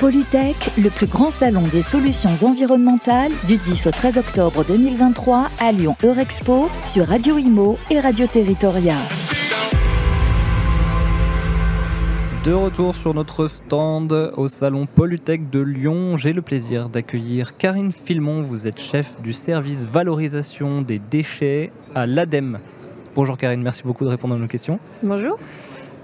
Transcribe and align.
Polytech, 0.00 0.70
le 0.82 0.88
plus 0.88 1.06
grand 1.06 1.30
salon 1.30 1.60
des 1.70 1.82
solutions 1.82 2.30
environnementales 2.42 3.32
du 3.46 3.58
10 3.58 3.86
au 3.86 3.90
13 3.90 4.16
octobre 4.16 4.64
2023 4.64 5.50
à 5.60 5.72
Lyon 5.72 5.94
Eurexpo 6.02 6.70
sur 6.82 7.06
Radio 7.06 7.36
Imo 7.36 7.76
et 7.90 8.00
Radio 8.00 8.26
Territoria. 8.26 8.96
De 12.46 12.52
retour 12.54 12.96
sur 12.96 13.12
notre 13.12 13.46
stand 13.46 14.32
au 14.38 14.48
salon 14.48 14.86
Polytech 14.86 15.50
de 15.50 15.60
Lyon, 15.60 16.16
j'ai 16.16 16.32
le 16.32 16.40
plaisir 16.40 16.88
d'accueillir 16.88 17.58
Karine 17.58 17.92
Filmon. 17.92 18.40
Vous 18.40 18.66
êtes 18.66 18.80
chef 18.80 19.20
du 19.20 19.34
service 19.34 19.84
valorisation 19.84 20.80
des 20.80 20.98
déchets 20.98 21.72
à 21.94 22.06
l'ADEME. 22.06 22.58
Bonjour 23.14 23.36
Karine, 23.36 23.62
merci 23.62 23.82
beaucoup 23.82 24.04
de 24.04 24.10
répondre 24.10 24.34
à 24.34 24.38
nos 24.38 24.46
questions. 24.46 24.78
Bonjour. 25.02 25.38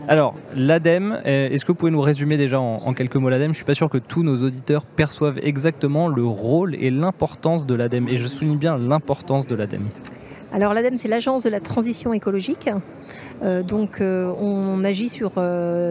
Alors, 0.09 0.35
l'ADEME, 0.55 1.21
euh, 1.27 1.49
est-ce 1.49 1.65
que 1.65 1.73
vous 1.73 1.77
pouvez 1.77 1.91
nous 1.91 2.01
résumer 2.01 2.37
déjà 2.37 2.61
en, 2.61 2.93
quelques 2.95 3.17
mots 3.17 3.29
l'ADEME? 3.29 3.47
Je 3.47 3.51
ne 3.51 3.55
suis 3.55 3.65
pas 3.65 3.75
sûr 3.75 3.91
que 3.91 3.99
tous 3.99 4.23
nos 4.23 4.43
auditeurs 4.43 4.85
perçoivent 4.85 5.39
exactement 5.43 6.09
le 6.09 6.25
rôle 6.25 6.77
et 6.77 6.91
l'importance 6.91 7.67
de 7.67 7.75
l'ADEME. 7.75 8.09
Et 8.09 8.17
je 8.17 8.29
souligne 8.29 8.57
bien 8.57 8.79
l'importance 8.79 9.47
de 9.49 9.57
l'ADEME. 9.57 9.89
Alors 10.53 10.75
l'ADEME, 10.75 10.97
c'est 10.97 11.09
l'agence 11.09 11.43
de 11.43 11.51
la 11.51 11.59
transition 11.59 12.13
écologique. 12.13 12.71
Euh, 13.43 13.63
donc 13.63 14.01
euh, 14.01 14.33
on 14.41 14.85
agit 14.85 15.09
sur 15.09 15.33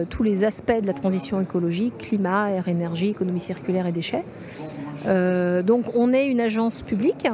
tous 0.08 0.22
les 0.22 0.44
aspects 0.44 0.80
de 0.80 0.86
la 0.86 0.94
transition 0.94 1.40
écologique, 1.40 1.98
climat, 1.98 2.50
air, 2.50 2.68
énergie, 2.68 3.10
économie 3.10 3.40
circulaire 3.40 3.86
et 3.86 3.92
déchets. 3.92 4.24
donc 5.04 5.84
on 5.94 6.14
est 6.14 6.26
une 6.26 6.40
agence 6.40 6.80
publique. 6.80 7.28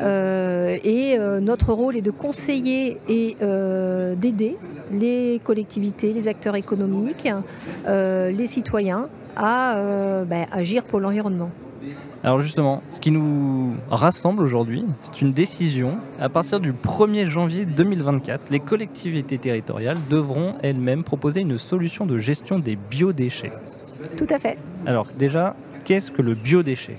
Et 0.00 1.18
notre 1.40 1.72
rôle 1.72 1.96
est 1.96 2.02
de 2.02 2.10
conseiller 2.10 2.98
et 3.08 3.36
d'aider 4.16 4.56
les 4.92 5.40
collectivités, 5.44 6.12
les 6.12 6.28
acteurs 6.28 6.56
économiques, 6.56 7.28
les 7.86 8.46
citoyens 8.46 9.08
à 9.36 10.24
ben, 10.26 10.46
agir 10.52 10.84
pour 10.84 11.00
l'environnement. 11.00 11.50
Alors 12.24 12.40
justement, 12.40 12.80
ce 12.90 13.00
qui 13.00 13.10
nous 13.10 13.74
rassemble 13.90 14.44
aujourd'hui, 14.44 14.84
c'est 15.00 15.22
une 15.22 15.32
décision. 15.32 15.98
À 16.20 16.28
partir 16.28 16.60
du 16.60 16.72
1er 16.72 17.24
janvier 17.24 17.64
2024, 17.64 18.50
les 18.50 18.60
collectivités 18.60 19.38
territoriales 19.38 19.96
devront 20.08 20.54
elles-mêmes 20.62 21.02
proposer 21.02 21.40
une 21.40 21.58
solution 21.58 22.06
de 22.06 22.18
gestion 22.18 22.60
des 22.60 22.76
biodéchets. 22.76 23.50
Tout 24.16 24.28
à 24.30 24.38
fait. 24.38 24.56
Alors 24.86 25.08
déjà, 25.18 25.56
qu'est-ce 25.84 26.12
que 26.12 26.22
le 26.22 26.34
biodéchet? 26.34 26.94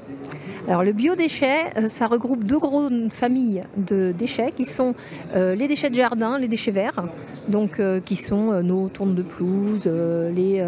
Alors 0.68 0.84
le 0.84 0.94
biodéchet, 0.94 1.66
euh, 1.76 1.90
ça 1.90 2.08
regroupe 2.08 2.46
deux 2.46 2.58
grandes 2.58 3.12
familles 3.12 3.62
de 3.76 4.14
déchets 4.18 4.54
qui 4.56 4.66
sont 4.66 4.96
euh, 5.36 5.56
les 5.56 5.68
déchets 5.68 5.90
de 5.90 5.96
jardin, 5.96 6.40
les 6.40 6.48
déchets 6.48 6.72
verts, 6.72 7.04
donc 7.50 7.80
euh, 7.80 8.00
qui 8.00 8.16
sont 8.16 8.64
nos 8.64 8.88
tontes 8.88 9.16
de 9.16 9.24
pelouse, 9.24 9.86
les, 9.86 10.66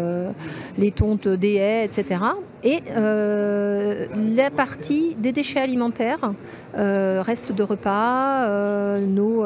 les 0.76 0.90
tontes 0.92 1.28
des 1.28 1.54
haies, 1.54 1.84
etc. 1.84 2.20
Et 2.62 2.80
la 2.94 4.50
partie 4.50 5.14
des 5.18 5.32
déchets 5.32 5.60
alimentaires, 5.60 6.32
restes 6.76 7.52
de 7.52 7.62
repas, 7.62 8.48
nos 9.00 9.44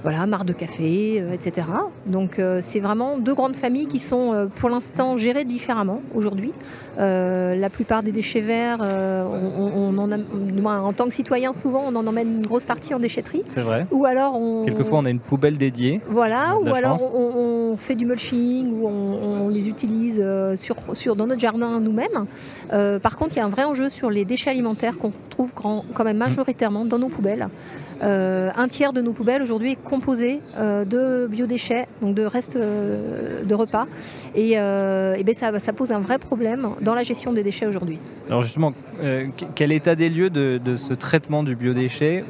voilà, 0.00 0.26
marre 0.26 0.44
de 0.44 0.52
café, 0.52 1.22
etc. 1.32 1.66
Donc 2.06 2.40
c'est 2.60 2.80
vraiment 2.80 3.18
deux 3.18 3.34
grandes 3.34 3.56
familles 3.56 3.86
qui 3.86 3.98
sont 3.98 4.48
pour 4.56 4.70
l'instant 4.70 5.16
gérées 5.16 5.44
différemment 5.44 6.02
aujourd'hui. 6.14 6.52
la 6.96 7.70
plupart 7.70 8.02
des 8.02 8.12
déchets 8.12 8.40
verts, 8.40 8.80
on, 8.80 9.96
en 9.98 10.08
en 10.66 10.92
tant 10.92 11.06
que 11.06 11.14
citoyen, 11.14 11.52
souvent, 11.52 11.84
on 11.86 11.94
en 11.94 12.06
emmène 12.06 12.28
une 12.36 12.46
grosse 12.46 12.64
partie 12.64 12.94
en 12.94 12.98
déchetterie. 12.98 13.42
C'est 13.48 13.60
vrai. 13.60 13.86
Ou 13.90 14.06
alors, 14.06 14.36
on, 14.36 14.64
quelquefois, 14.64 14.98
on 14.98 15.04
a 15.04 15.10
une 15.10 15.20
poubelle 15.20 15.56
dédiée. 15.56 16.00
Voilà. 16.08 16.56
Ou 16.58 16.74
alors, 16.74 17.02
on, 17.14 17.76
fait 17.76 17.94
du 17.94 18.06
mulching 18.06 18.72
ou 18.72 18.88
on, 18.88 19.48
les 19.48 19.68
utilise 19.68 20.18
euh, 20.20 20.56
sur, 20.56 20.76
sur, 20.94 21.16
dans 21.16 21.26
notre 21.26 21.40
jardin 21.40 21.80
nous-mêmes. 21.80 22.26
Euh, 22.72 22.98
par 22.98 23.16
contre, 23.16 23.32
il 23.36 23.38
y 23.38 23.42
a 23.42 23.44
un 23.44 23.50
vrai 23.50 23.64
enjeu 23.64 23.88
sur 23.88 24.10
les 24.10 24.24
déchets 24.24 24.50
alimentaires 24.50 24.98
qu'on 24.98 25.12
trouve 25.30 25.52
quand 25.52 26.04
même 26.04 26.16
majoritairement 26.38 26.84
dans 26.84 26.98
nos 26.98 27.08
poubelles. 27.08 27.48
Euh, 28.02 28.50
un 28.56 28.68
tiers 28.68 28.92
de 28.92 29.00
nos 29.00 29.12
poubelles 29.12 29.42
aujourd'hui 29.42 29.72
est 29.72 29.82
composé 29.82 30.40
de 30.56 31.26
biodéchets, 31.26 31.88
donc 32.00 32.14
de 32.14 32.22
restes 32.22 32.56
de 32.56 33.54
repas. 33.54 33.86
Et, 34.36 34.54
ben 34.54 35.34
ça, 35.36 35.58
ça, 35.58 35.72
pose 35.72 35.90
un 35.90 35.98
vrai 35.98 36.18
problème 36.18 36.68
dans 36.80 36.94
la 36.94 37.02
gestion 37.02 37.32
des 37.32 37.42
déchets 37.42 37.66
aujourd'hui. 37.66 37.98
Alors 38.28 38.42
justement, 38.42 38.72
quel 39.56 39.72
état 39.72 39.96
des 39.96 40.08
lieux 40.08 40.30
de, 40.30 40.76
ce 40.76 40.94
traitement 40.94 41.42
du 41.42 41.56
biodéchet 41.56 42.24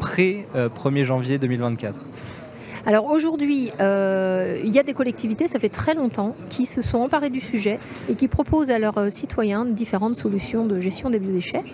pré 0.00 0.46
1er 0.54 1.04
janvier 1.04 1.38
2024 1.38 2.00
alors 2.88 3.06
aujourd'hui, 3.06 3.72
euh, 3.80 4.60
il 4.64 4.70
y 4.70 4.78
a 4.78 4.84
des 4.84 4.94
collectivités, 4.94 5.48
ça 5.48 5.58
fait 5.58 5.68
très 5.68 5.94
longtemps, 5.94 6.36
qui 6.48 6.66
se 6.66 6.82
sont 6.82 6.98
emparées 6.98 7.30
du 7.30 7.40
sujet 7.40 7.80
et 8.08 8.14
qui 8.14 8.28
proposent 8.28 8.70
à 8.70 8.78
leurs 8.78 9.10
citoyens 9.10 9.64
différentes 9.64 10.16
solutions 10.16 10.66
de 10.66 10.78
gestion 10.78 11.10
des 11.10 11.18
biodéchets. 11.18 11.64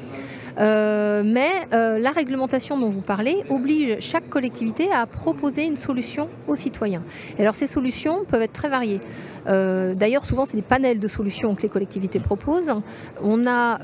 Euh, 0.58 1.22
mais 1.24 1.50
euh, 1.72 1.98
la 1.98 2.10
réglementation 2.10 2.78
dont 2.78 2.90
vous 2.90 3.02
parlez 3.02 3.36
oblige 3.48 3.96
chaque 4.00 4.28
collectivité 4.28 4.90
à 4.92 5.06
proposer 5.06 5.64
une 5.64 5.76
solution 5.76 6.28
aux 6.48 6.56
citoyens. 6.56 7.02
Et 7.38 7.42
alors 7.42 7.54
ces 7.54 7.66
solutions 7.66 8.24
peuvent 8.28 8.42
être 8.42 8.52
très 8.52 8.68
variées. 8.68 9.00
Euh, 9.48 9.92
d'ailleurs, 9.96 10.24
souvent, 10.24 10.46
c'est 10.46 10.56
des 10.56 10.62
panels 10.62 11.00
de 11.00 11.08
solutions 11.08 11.56
que 11.56 11.62
les 11.62 11.68
collectivités 11.68 12.20
proposent. 12.20 12.72
On 13.20 13.44
a 13.48 13.80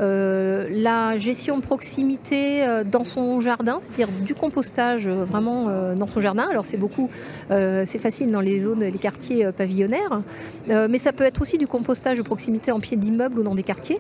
la 0.71 1.19
gestion 1.19 1.59
de 1.59 1.63
proximité 1.63 2.65
dans 2.91 3.03
son 3.03 3.41
jardin, 3.41 3.81
c'est-à-dire 3.81 4.15
du 4.25 4.37
compostage 4.37 5.09
vraiment 5.09 5.95
dans 5.97 6.07
son 6.07 6.21
jardin. 6.21 6.47
Alors, 6.49 6.65
c'est 6.65 6.77
beaucoup, 6.77 7.11
c'est 7.51 7.99
facile 7.99 8.31
dans 8.31 8.41
les 8.41 8.61
zones, 8.61 8.85
les 8.85 8.99
quartiers 8.99 9.51
pavillonnaires, 9.51 10.23
mais 10.69 10.99
ça 10.99 11.13
peut 11.13 11.25
être 11.25 11.43
aussi 11.43 11.59
du 11.59 11.67
compostage 11.67 12.19
de 12.19 12.23
proximité 12.23 12.71
en 12.71 12.79
pied 12.79 12.97
d'immeuble 12.97 13.41
ou 13.41 13.43
dans 13.43 13.57
des 13.57 13.65
quartiers. 13.65 13.99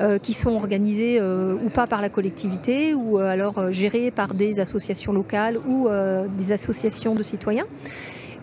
Euh, 0.00 0.18
qui 0.18 0.32
sont 0.32 0.50
organisées 0.50 1.18
euh, 1.20 1.54
ou 1.64 1.68
pas 1.68 1.86
par 1.86 2.02
la 2.02 2.08
collectivité 2.08 2.94
ou 2.94 3.20
euh, 3.20 3.30
alors 3.30 3.70
gérées 3.70 4.10
par 4.10 4.34
des 4.34 4.58
associations 4.58 5.12
locales 5.12 5.56
ou 5.68 5.88
des 6.36 6.50
associations 6.50 7.14
de 7.14 7.22
citoyens. 7.22 7.66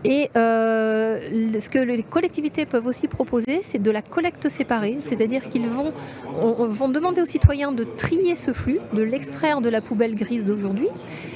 Et 0.06 0.30
ce 0.34 1.70
que 1.70 1.78
les 1.78 2.04
collectivités 2.04 2.66
peuvent 2.66 2.88
aussi 2.88 3.08
proposer, 3.08 3.62
c'est 3.64 3.82
de 3.82 3.92
la 3.92 4.02
collecte 4.02 4.50
séparée, 4.50 4.96
c'est-à-dire 4.98 5.50
qu'ils 5.50 5.68
vont, 5.68 5.94
vont 6.34 6.90
demander 6.90 7.22
aux 7.22 7.28
citoyens 7.28 7.72
de 7.72 7.84
trier 7.84 8.36
ce 8.36 8.52
flux, 8.52 8.80
de 8.94 9.04
l'extraire 9.04 9.62
de 9.62 9.70
la 9.70 9.82
poubelle 9.82 10.16
grise 10.16 10.44
d'aujourd'hui 10.44 10.88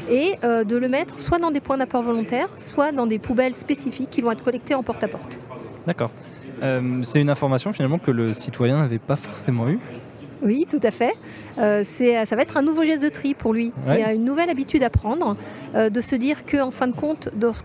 et 0.10 0.32
de 0.42 0.78
le 0.78 0.88
mettre 0.88 1.20
soit 1.20 1.38
dans 1.38 1.52
des 1.52 1.60
points 1.60 1.78
d'apport 1.78 2.02
volontaires, 2.02 2.50
soit 2.58 2.92
dans 2.92 3.06
des 3.06 3.20
poubelles 3.20 3.56
spécifiques 3.56 4.10
qui 4.10 4.22
vont 4.22 4.32
être 4.32 4.44
collectées 4.44 4.74
en 4.74 4.82
porte-à-porte. 4.82 5.40
D'accord. 5.86 6.10
C'est 7.04 7.22
une 7.22 7.30
information 7.30 7.72
finalement 7.74 7.98
que 7.98 8.12
le 8.12 8.34
citoyen 8.34 8.78
n'avait 8.78 9.00
pas 9.00 9.16
forcément 9.16 9.70
eue 9.70 9.80
oui, 10.42 10.68
tout 10.70 10.80
à 10.84 10.92
fait. 10.92 11.14
Euh, 11.60 11.84
ça 11.84 12.36
va 12.36 12.42
être 12.42 12.58
un 12.58 12.62
nouveau 12.62 12.84
geste 12.84 13.04
de 13.04 13.10
tri 13.10 13.34
pour 13.34 13.54
lui. 13.54 13.72
C'est 13.82 14.16
une 14.16 14.26
nouvelle 14.26 14.50
habitude 14.50 14.84
à 14.84 14.90
prendre, 14.90 15.36
euh, 15.76 15.90
de 15.90 16.02
se 16.02 16.16
dire 16.16 16.46
qu'en 16.46 16.72
fin 16.72 16.88
de 16.88 16.96
compte, 16.96 17.30
ce 17.40 17.64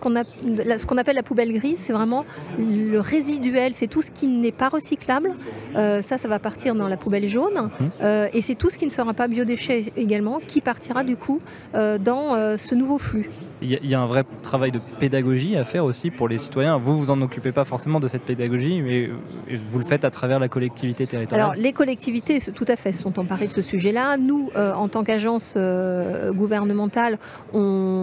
qu'on 0.87 0.97
appelle 0.99 1.17
la 1.17 1.23
poubelle 1.23 1.53
grise, 1.53 1.79
c'est 1.79 1.93
vraiment 1.93 2.25
le 2.59 2.99
résiduel, 2.99 3.75
c'est 3.75 3.87
tout 3.87 4.03
ce 4.03 4.11
qui 4.11 4.27
n'est 4.27 4.53
pas 4.53 4.69
recyclable. 4.69 5.33
Euh, 5.77 6.03
ça, 6.03 6.19
ça 6.19 6.29
va 6.29 6.39
partir 6.39 6.75
dans 6.75 6.89
la 6.89 6.97
poubelle 6.97 7.29
jaune. 7.29 7.71
Mmh. 7.81 7.85
et 8.33 8.43
c'est 8.43 8.55
tout 8.55 8.71
ce 8.71 8.79
qui 8.79 8.87
ne 8.87 8.91
sera 8.91 9.15
pas 9.15 9.29
biodéchet 9.29 9.93
également, 9.97 10.41
qui 10.47 10.61
partira 10.61 11.05
du 11.05 11.17
coup 11.17 11.41
dans 11.75 12.59
ce 12.59 12.75
nouveau 12.75 12.99
flux. 12.99 13.31
Il 13.63 13.69
y, 13.71 13.95
a 13.95 14.01
un 14.01 14.07
vrai 14.07 14.25
travail 14.43 14.73
de 14.73 14.79
pédagogie 14.99 15.57
à 15.57 15.65
faire 15.65 15.85
aussi 15.85 16.11
pour 16.11 16.29
les 16.29 16.39
citoyens. 16.39 16.79
Vous, 16.79 16.97
vous 16.97 17.11
en 17.11 17.21
occupez 17.21 17.53
pas 17.53 17.65
forcément 17.65 18.01
de 18.01 18.09
cette 18.09 18.23
pédagogie, 18.23 18.81
mais 18.81 19.07
vous 19.51 19.79
le 19.79 19.85
faites 19.85 20.07
à 20.07 20.11
travers 20.11 20.39
la 20.39 20.49
collectivité 20.49 21.07
territoriale. 21.07 21.51
Alors, 21.51 21.55
les 21.55 21.73
collectivités, 21.73 22.41
tout 22.55 22.65
à 22.69 22.77
fait, 22.77 22.93
sont 22.93 23.19
emparées 23.19 23.49
de 23.49 23.53
ce 23.53 23.63
sujet-là. 23.63 24.17
Nous, 24.17 24.51
euh, 24.57 24.73
en 24.73 24.89
tant 24.89 25.05
qu'agence 25.05 25.55
euh, 25.57 26.33
gouvernementale, 26.33 27.19
on, 27.53 28.00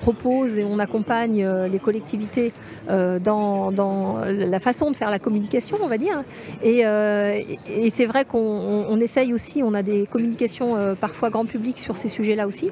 propose 0.00 0.58
et 0.58 0.64
on 0.64 0.78
accompagne 0.78 1.44
euh, 1.44 1.68
les 1.68 1.78
collectivités 1.78 2.52
dans, 2.88 4.20
la 4.24 4.60
façon 4.60 4.90
de 4.90 4.96
faire 4.96 5.10
la 5.10 5.18
communication, 5.18 5.78
on 5.82 5.88
va 5.88 5.98
dire. 5.98 6.22
Et, 6.62 6.80
et 6.80 7.92
c'est 7.92 8.06
vrai 8.06 8.24
qu'on 8.24 9.00
essaye 9.00 9.34
aussi, 9.34 9.62
on 9.64 9.74
a 9.74 9.82
des 9.82 10.06
communications 10.06 10.76
parfois 11.00 11.30
grand 11.30 11.46
public 11.46 11.80
sur 11.80 11.96
ces 11.96 12.08
sujets-là 12.08 12.46
aussi. 12.46 12.70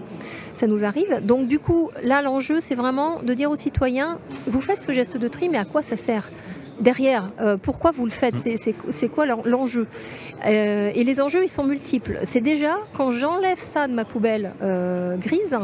Ça 0.54 0.68
nous 0.68 0.84
arrive. 0.84 1.20
Donc 1.24 1.48
du 1.48 1.58
coup, 1.58 1.90
là, 2.04 2.22
l'enjeu, 2.22 2.60
c'est 2.60 2.76
vraiment 2.76 3.22
de 3.22 3.34
dire 3.34 3.50
aux 3.50 3.56
citoyens, 3.56 4.18
vous 4.46 4.60
faites 4.60 4.82
ce 4.82 4.92
geste 4.92 5.16
de 5.16 5.26
tri, 5.26 5.48
mais 5.48 5.58
à 5.58 5.64
quoi 5.64 5.82
ça 5.82 5.96
sert? 5.96 6.30
Derrière, 6.80 7.30
euh, 7.40 7.56
pourquoi 7.56 7.90
vous 7.90 8.04
le 8.04 8.10
faites 8.10 8.34
C'est 8.90 9.08
quoi 9.08 9.26
l'enjeu 9.26 9.86
euh, 10.46 10.90
Et 10.94 11.04
les 11.04 11.20
enjeux, 11.20 11.42
ils 11.44 11.48
sont 11.48 11.64
multiples. 11.64 12.20
C'est 12.26 12.40
déjà, 12.40 12.76
quand 12.96 13.10
j'enlève 13.10 13.58
ça 13.58 13.88
de 13.88 13.92
ma 13.92 14.04
poubelle 14.04 14.54
euh, 14.62 15.16
grise, 15.16 15.56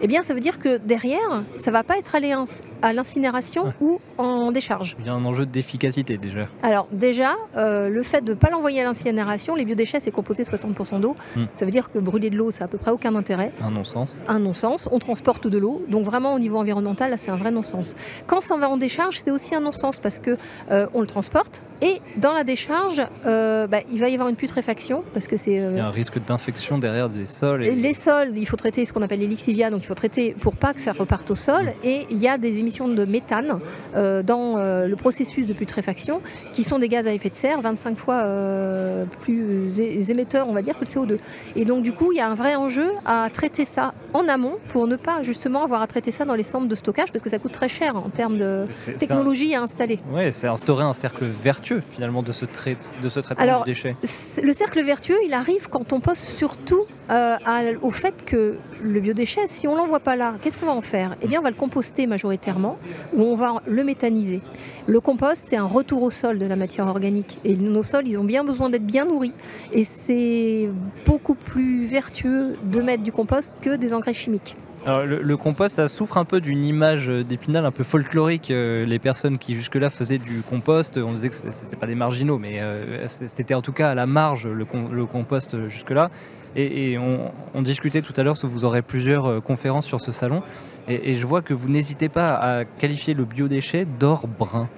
eh 0.00 0.06
bien, 0.06 0.22
ça 0.22 0.34
veut 0.34 0.40
dire 0.40 0.58
que 0.58 0.78
derrière, 0.78 1.44
ça 1.58 1.70
va 1.70 1.82
pas 1.84 1.96
être 1.98 2.14
allé 2.14 2.34
à 2.82 2.92
l'incinération 2.92 3.72
ou 3.80 3.98
en 4.18 4.50
décharge. 4.50 4.96
Il 4.98 5.06
y 5.06 5.08
a 5.08 5.12
un 5.12 5.24
enjeu 5.24 5.46
d'efficacité 5.46 6.18
déjà. 6.18 6.48
Alors 6.62 6.88
déjà, 6.90 7.36
le 7.54 8.02
fait 8.02 8.22
de 8.22 8.30
ne 8.30 8.36
pas 8.36 8.50
l'envoyer 8.50 8.80
à 8.80 8.84
l'incinération, 8.84 9.54
les 9.54 9.64
biodéchets, 9.64 10.00
c'est 10.00 10.10
composé 10.10 10.42
60% 10.42 11.00
d'eau. 11.00 11.14
Hmm. 11.36 11.44
Ça 11.54 11.64
veut 11.64 11.70
dire 11.70 11.92
que 11.92 11.98
brûler 11.98 12.30
de 12.30 12.36
l'eau, 12.36 12.50
ça 12.50 12.60
n'a 12.60 12.64
à 12.64 12.68
peu 12.68 12.78
près 12.78 12.90
aucun 12.90 13.14
intérêt. 13.14 13.52
Un 13.62 13.70
non-sens. 13.70 14.20
Un 14.26 14.40
non-sens. 14.40 14.88
On 14.90 14.98
transporte 14.98 15.46
de 15.46 15.58
l'eau. 15.58 15.82
Donc 15.88 16.04
vraiment, 16.04 16.34
au 16.34 16.38
niveau 16.38 16.56
environnemental, 16.58 17.10
là, 17.10 17.16
c'est 17.16 17.30
un 17.30 17.36
vrai 17.36 17.50
non-sens. 17.50 17.94
Quand 18.26 18.40
ça 18.40 18.56
va 18.56 18.68
en 18.68 18.76
décharge, 18.76 19.20
c'est 19.24 19.30
aussi 19.30 19.54
un 19.54 19.60
non-sens 19.60 20.00
parce 20.00 20.18
que 20.18 20.36
on 20.70 21.00
le 21.00 21.06
transporte, 21.06 21.62
Et 21.82 21.96
dans 22.16 22.32
la 22.32 22.44
décharge, 22.44 23.02
euh, 23.26 23.66
bah, 23.66 23.78
il 23.92 23.98
va 23.98 24.08
y 24.08 24.14
avoir 24.14 24.28
une 24.28 24.36
putréfaction 24.36 25.02
parce 25.12 25.26
que 25.26 25.36
c'est. 25.36 25.52
Il 25.54 25.76
y 25.76 25.80
a 25.80 25.86
un 25.86 25.90
risque 25.90 26.24
d'infection 26.24 26.78
derrière 26.78 27.08
des 27.08 27.26
sols. 27.26 27.64
et- 27.64 27.74
Les 27.74 27.92
sols, 27.94 28.32
il 28.36 28.46
faut 28.46 28.56
traiter 28.56 28.86
ce 28.86 28.92
qu'on 28.92 29.02
appelle 29.02 29.18
les 29.20 29.26
lixivia, 29.26 29.70
donc 29.70 29.80
il 29.82 29.86
faut 29.86 29.94
traiter 29.94 30.34
pour 30.38 30.54
pas 30.54 30.72
que 30.74 30.80
ça 30.80 30.92
reparte 30.92 31.30
au 31.30 31.34
sol. 31.34 31.72
Et 31.82 32.06
il 32.10 32.18
y 32.18 32.28
a 32.28 32.38
des 32.38 32.60
émissions 32.60 32.86
de 32.88 33.04
méthane 33.04 33.58
euh, 33.96 34.22
dans 34.22 34.58
euh, 34.58 34.86
le 34.86 34.96
processus 34.96 35.46
de 35.46 35.52
putréfaction 35.52 36.20
qui 36.52 36.62
sont 36.62 36.78
des 36.78 36.88
gaz 36.88 37.06
à 37.06 37.12
effet 37.12 37.30
de 37.30 37.34
serre 37.34 37.60
25 37.60 37.96
fois 37.96 38.22
euh, 38.22 39.04
plus 39.20 39.80
émetteurs, 40.08 40.48
on 40.48 40.52
va 40.52 40.62
dire, 40.62 40.78
que 40.78 40.84
le 40.84 40.90
CO2. 40.90 41.18
Et 41.56 41.64
donc 41.64 41.82
du 41.82 41.92
coup, 41.92 42.12
il 42.12 42.18
y 42.18 42.20
a 42.20 42.28
un 42.28 42.34
vrai 42.36 42.54
enjeu 42.54 42.90
à 43.06 43.28
traiter 43.32 43.64
ça 43.64 43.94
en 44.12 44.28
amont 44.28 44.56
pour 44.68 44.86
ne 44.86 44.96
pas 44.96 45.22
justement 45.22 45.64
avoir 45.64 45.82
à 45.82 45.86
traiter 45.86 46.12
ça 46.12 46.24
dans 46.24 46.34
les 46.34 46.42
centres 46.44 46.68
de 46.68 46.74
stockage 46.74 47.10
parce 47.12 47.22
que 47.22 47.30
ça 47.30 47.38
coûte 47.38 47.52
très 47.52 47.68
cher 47.68 47.96
en 47.96 48.08
termes 48.08 48.38
de 48.38 48.66
un- 48.68 48.92
technologie 48.98 49.54
à 49.54 49.62
installer. 49.62 49.98
Ouais, 50.12 50.30
c'est 50.32 50.46
instaurer 50.46 50.84
un 50.84 50.92
cercle 50.92 51.24
vertueux 51.24 51.71
finalement 51.92 52.22
de 52.22 52.32
ce, 52.32 52.44
trai- 52.44 52.76
de 53.02 53.08
ce 53.08 53.20
traitement 53.20 53.42
Alors, 53.42 53.64
du 53.64 53.70
déchet. 53.72 53.96
Le 54.42 54.52
cercle 54.52 54.82
vertueux, 54.82 55.18
il 55.24 55.32
arrive 55.34 55.68
quand 55.68 55.92
on 55.92 56.00
pense 56.00 56.24
surtout 56.36 56.82
euh, 57.10 57.36
à- 57.44 57.62
au 57.82 57.90
fait 57.90 58.14
que 58.24 58.56
le 58.82 59.00
biodéchet, 59.00 59.42
si 59.48 59.66
on 59.68 59.74
l'envoie 59.76 60.00
pas 60.00 60.16
là, 60.16 60.34
qu'est-ce 60.42 60.58
qu'on 60.58 60.66
va 60.66 60.72
en 60.72 60.80
faire? 60.82 61.16
Eh 61.22 61.28
bien, 61.28 61.40
on 61.40 61.42
va 61.42 61.50
le 61.50 61.56
composter 61.56 62.06
majoritairement 62.06 62.78
ou 63.14 63.22
on 63.22 63.36
va 63.36 63.62
le 63.66 63.84
méthaniser. 63.84 64.40
Le 64.88 65.00
compost, 65.00 65.46
c'est 65.50 65.56
un 65.56 65.64
retour 65.66 66.02
au 66.02 66.10
sol 66.10 66.38
de 66.38 66.46
la 66.46 66.56
matière 66.56 66.86
organique. 66.88 67.38
Et 67.44 67.54
nos 67.56 67.82
sols, 67.84 68.08
ils 68.08 68.18
ont 68.18 68.24
bien 68.24 68.42
besoin 68.44 68.68
d'être 68.70 68.86
bien 68.86 69.04
nourris. 69.04 69.32
Et 69.72 69.84
c'est 69.84 70.68
beaucoup 71.06 71.34
plus 71.36 71.86
vertueux 71.86 72.56
de 72.64 72.80
mettre 72.82 73.02
du 73.04 73.12
compost 73.12 73.56
que 73.60 73.76
des 73.76 73.94
engrais 73.94 74.14
chimiques. 74.14 74.56
Le, 74.86 75.36
compost, 75.36 75.76
ça 75.76 75.86
souffre 75.88 76.16
un 76.16 76.24
peu 76.24 76.40
d'une 76.40 76.64
image 76.64 77.08
euh, 77.08 77.22
d'épinal 77.22 77.64
un 77.64 77.70
peu 77.70 77.84
folklorique. 77.84 78.50
Euh, 78.50 78.84
Les 78.84 78.98
personnes 78.98 79.38
qui 79.38 79.54
jusque-là 79.54 79.90
faisaient 79.90 80.18
du 80.18 80.42
compost, 80.42 80.98
on 80.98 81.12
disait 81.12 81.28
que 81.28 81.34
c'était 81.34 81.76
pas 81.76 81.86
des 81.86 81.94
marginaux, 81.94 82.38
mais 82.38 82.60
euh, 82.60 83.06
c'était 83.08 83.54
en 83.54 83.60
tout 83.62 83.72
cas 83.72 83.90
à 83.90 83.94
la 83.94 84.06
marge 84.06 84.46
le, 84.46 84.64
com- 84.64 84.88
le 84.92 85.06
compost 85.06 85.68
jusque-là. 85.68 86.10
Et, 86.56 86.98
on, 86.98 87.62
discutait 87.62 88.02
tout 88.02 88.12
à 88.16 88.22
l'heure, 88.22 88.36
vous 88.42 88.64
aurez 88.66 88.82
plusieurs 88.82 89.42
conférences 89.42 89.86
sur 89.86 90.02
ce 90.02 90.12
salon, 90.12 90.42
et 90.86 91.14
je 91.14 91.26
vois 91.26 91.40
que 91.40 91.54
vous 91.54 91.70
n'hésitez 91.70 92.10
pas 92.10 92.34
à 92.34 92.64
qualifier 92.66 93.14
le 93.14 93.24
biodéchet 93.24 93.86
d'or 93.98 94.26
brun. 94.28 94.68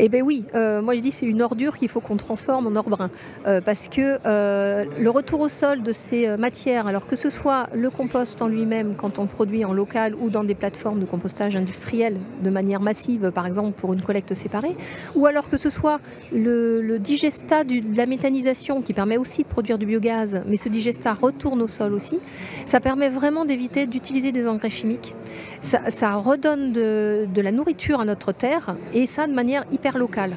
Eh 0.00 0.08
bien 0.08 0.22
oui, 0.22 0.44
euh, 0.54 0.80
moi 0.80 0.94
je 0.94 1.00
dis 1.00 1.10
c'est 1.10 1.26
une 1.26 1.42
ordure 1.42 1.76
qu'il 1.76 1.88
faut 1.88 2.00
qu'on 2.00 2.16
transforme 2.16 2.68
en 2.68 2.76
or 2.76 2.88
brun. 2.88 3.10
Euh, 3.46 3.60
parce 3.60 3.88
que 3.88 4.18
euh, 4.24 4.84
le 4.98 5.10
retour 5.10 5.40
au 5.40 5.48
sol 5.48 5.82
de 5.82 5.92
ces 5.92 6.36
matières, 6.36 6.86
alors 6.86 7.06
que 7.06 7.16
ce 7.16 7.30
soit 7.30 7.68
le 7.74 7.90
compost 7.90 8.40
en 8.40 8.46
lui-même 8.46 8.94
quand 8.94 9.18
on 9.18 9.22
le 9.22 9.28
produit 9.28 9.64
en 9.64 9.72
local 9.72 10.14
ou 10.14 10.30
dans 10.30 10.44
des 10.44 10.54
plateformes 10.54 11.00
de 11.00 11.04
compostage 11.04 11.56
industriel 11.56 12.16
de 12.42 12.50
manière 12.50 12.80
massive, 12.80 13.32
par 13.34 13.46
exemple 13.46 13.72
pour 13.72 13.92
une 13.92 14.02
collecte 14.02 14.34
séparée, 14.34 14.76
ou 15.16 15.26
alors 15.26 15.48
que 15.48 15.56
ce 15.56 15.70
soit 15.70 16.00
le, 16.32 16.98
digestat 16.98 17.64
de 17.64 17.96
la 17.96 18.06
méthanisation 18.06 18.82
qui 18.82 18.92
permet 18.92 19.16
aussi 19.16 19.42
de 19.42 19.48
produire 19.48 19.78
du 19.78 19.86
biogaz, 19.86 20.42
mais 20.46 20.56
ce 20.56 20.68
digestat 20.68 21.14
retourne 21.14 21.60
au 21.60 21.68
sol 21.68 21.92
aussi, 21.92 22.18
ça 22.66 22.80
permet 22.80 23.08
vraiment 23.08 23.44
d'éviter 23.44 23.86
d'utiliser 23.86 24.30
des 24.30 24.46
engrais 24.46 24.70
chimiques. 24.70 25.14
Ça, 25.62 26.14
redonne 26.14 26.72
de, 26.72 27.26
la 27.36 27.52
nourriture 27.52 28.00
à 28.00 28.04
notre 28.04 28.32
terre 28.32 28.74
et 28.94 29.06
ça 29.06 29.26
de 29.26 29.32
manière 29.32 29.64
hyper 29.70 29.98
locale. 29.98 30.30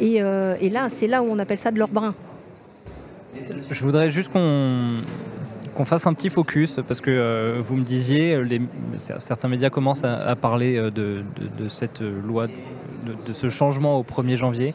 Et, 0.00 0.22
euh, 0.22 0.54
là, 0.70 0.88
c'est 0.90 1.08
là 1.08 1.22
où 1.22 1.26
on 1.30 1.38
appelle 1.38 1.58
ça 1.58 1.70
de 1.70 1.78
l'or 1.78 1.88
brun. 1.88 2.14
Je 3.70 3.84
voudrais 3.84 4.10
juste 4.10 4.30
qu'on 4.32 5.84
fasse 5.84 6.06
un 6.06 6.14
petit 6.14 6.30
focus 6.30 6.80
parce 6.86 7.00
que 7.00 7.10
euh, 7.10 7.58
vous 7.60 7.76
me 7.76 7.84
disiez, 7.84 8.40
certains 8.96 9.48
médias 9.48 9.70
commencent 9.70 10.04
à, 10.04 10.34
parler 10.36 10.76
euh, 10.76 10.90
de, 10.90 11.68
cette 11.68 12.00
loi, 12.00 12.46
de, 12.46 13.32
ce 13.32 13.48
changement 13.48 13.98
au 13.98 14.02
1er 14.02 14.36
janvier. 14.36 14.74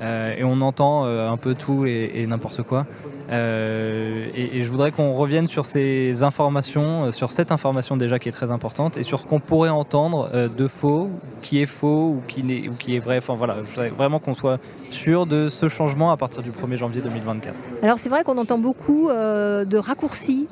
Et 0.00 0.44
on 0.44 0.60
entend 0.60 1.06
un 1.06 1.36
peu 1.36 1.56
tout 1.56 1.84
et 1.84 2.24
n'importe 2.28 2.62
quoi. 2.62 2.86
Euh, 3.30 4.16
et, 4.34 4.58
et 4.58 4.64
je 4.64 4.70
voudrais 4.70 4.90
qu'on 4.90 5.12
revienne 5.12 5.46
sur 5.46 5.64
ces 5.66 6.22
informations, 6.22 7.04
euh, 7.06 7.10
sur 7.10 7.30
cette 7.30 7.52
information 7.52 7.96
déjà 7.96 8.18
qui 8.18 8.28
est 8.28 8.32
très 8.32 8.50
importante, 8.50 8.96
et 8.96 9.02
sur 9.02 9.20
ce 9.20 9.26
qu'on 9.26 9.40
pourrait 9.40 9.68
entendre 9.68 10.28
euh, 10.34 10.48
de 10.48 10.66
faux, 10.66 11.10
qui 11.42 11.60
est 11.60 11.66
faux 11.66 12.16
ou 12.16 12.22
qui, 12.26 12.42
n'est- 12.42 12.68
ou 12.68 12.72
qui 12.74 12.96
est 12.96 13.00
vrai. 13.00 13.18
Enfin 13.18 13.34
voilà, 13.34 13.56
je 13.60 13.66
voudrais 13.66 13.88
vraiment 13.90 14.18
qu'on 14.18 14.34
soit 14.34 14.58
sûr 14.90 15.26
de 15.26 15.48
ce 15.50 15.68
changement 15.68 16.10
à 16.10 16.16
partir 16.16 16.42
du 16.42 16.50
1er 16.50 16.76
janvier 16.78 17.02
2024. 17.02 17.62
Alors 17.82 17.98
c'est 17.98 18.08
vrai 18.08 18.24
qu'on 18.24 18.38
entend 18.38 18.58
beaucoup 18.58 19.10
euh, 19.10 19.64
de 19.66 19.76
raccourcis 19.76 20.46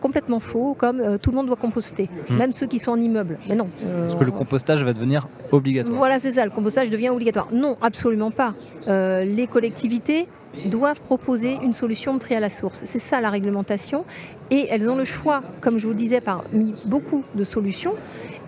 complètement 0.00 0.40
faux, 0.40 0.74
comme 0.78 1.18
tout 1.18 1.30
le 1.30 1.36
monde 1.36 1.46
doit 1.46 1.56
composter, 1.56 2.08
Hmm. 2.30 2.36
même 2.36 2.52
ceux 2.52 2.66
qui 2.66 2.78
sont 2.78 2.92
en 2.92 2.96
immeuble. 3.00 3.38
Mais 3.48 3.54
non. 3.56 3.68
Parce 4.02 4.14
que 4.14 4.24
le 4.24 4.30
compostage 4.30 4.84
va 4.84 4.92
devenir 4.92 5.26
obligatoire. 5.52 5.96
Voilà, 5.96 6.20
c'est 6.20 6.32
ça, 6.32 6.44
le 6.44 6.50
compostage 6.50 6.90
devient 6.90 7.08
obligatoire. 7.10 7.48
Non, 7.52 7.76
absolument 7.82 8.30
pas. 8.30 8.54
Les 8.86 9.46
collectivités 9.50 10.28
doivent 10.66 11.00
proposer 11.00 11.58
une 11.62 11.72
solution 11.72 12.14
de 12.14 12.18
tri 12.18 12.34
à 12.34 12.40
la 12.40 12.50
source. 12.50 12.82
C'est 12.84 12.98
ça 12.98 13.20
la 13.20 13.30
réglementation. 13.30 14.04
Et 14.50 14.66
elles 14.70 14.90
ont 14.90 14.96
le 14.96 15.04
choix, 15.04 15.42
comme 15.60 15.78
je 15.78 15.86
vous 15.86 15.92
le 15.92 15.98
disais, 15.98 16.20
parmi 16.20 16.74
beaucoup 16.86 17.24
de 17.34 17.44
solutions. 17.44 17.94